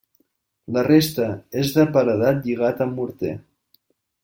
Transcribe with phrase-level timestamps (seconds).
[0.77, 1.27] La resta
[1.65, 3.37] és de paredat lligat amb morter.